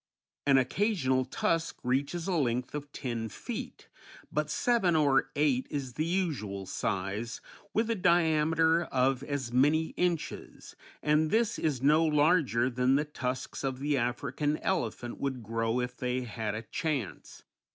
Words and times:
An 0.47 0.57
occasional 0.57 1.25
tusk 1.25 1.77
reaches 1.83 2.27
a 2.27 2.33
length 2.33 2.73
of 2.73 2.91
ten 2.91 3.29
feet, 3.29 3.87
but 4.31 4.49
seven 4.49 4.95
or 4.95 5.29
eight 5.35 5.67
is 5.69 5.93
the 5.93 6.07
usual 6.07 6.65
size, 6.65 7.39
with 7.71 7.87
a 7.87 7.93
diameter 7.93 8.85
of 8.85 9.21
as 9.21 9.53
many 9.53 9.89
inches, 9.97 10.75
and 11.03 11.29
this 11.29 11.59
is 11.59 11.83
no 11.83 12.03
larger 12.03 12.67
than 12.67 12.95
the 12.95 13.05
tusks 13.05 13.63
of 13.63 13.77
the 13.77 13.95
African 13.95 14.57
elephant 14.63 15.19
would 15.19 15.43
grow 15.43 15.79
if 15.79 15.95
they 15.95 16.21
had 16.21 16.55
a 16.55 16.63
chance. 16.63 17.43